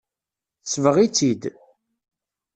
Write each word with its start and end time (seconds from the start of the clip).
Tesbeɣ-itt-id. 0.63 1.43